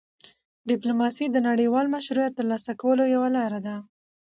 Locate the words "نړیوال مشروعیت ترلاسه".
1.49-2.71